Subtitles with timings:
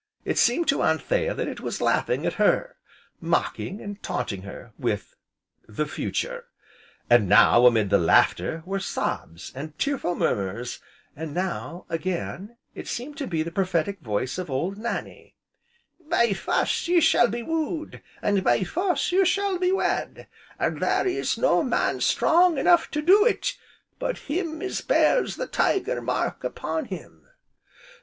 [0.25, 2.75] It seemed to Anthea that it was laughing at her,
[3.19, 5.13] mocking, and taunting her with
[5.67, 6.45] the future.
[7.07, 10.79] And now, amid the laughter, were sobs, and tearful murmurs,
[11.15, 15.35] and now, again, it seemed to be the prophetic voice of old Nannie:
[15.99, 20.25] "'By force ye shall be wooed and by force ye shall be wed,
[20.57, 23.55] and there is no man strong enough to do it,
[23.99, 27.27] but him as bears the Tiger Mark upon him!'"